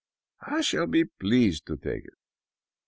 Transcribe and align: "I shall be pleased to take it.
"I 0.55 0.61
shall 0.61 0.87
be 0.87 1.05
pleased 1.05 1.67
to 1.67 1.77
take 1.77 2.05
it. 2.05 2.13